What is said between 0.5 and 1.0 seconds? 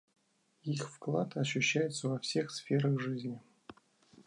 Их